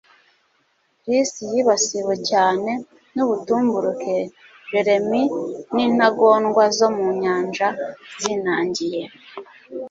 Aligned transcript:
Chris 1.03 1.31
yibasiwe 1.51 2.15
cyane 2.29 2.71
nubutumburuke, 3.13 4.15
Jeremy 4.71 5.23
nintagondwa 5.73 6.63
zo 6.77 6.87
mu 6.95 7.07
nyanja 7.21 7.67
zinangiye. 8.21 9.03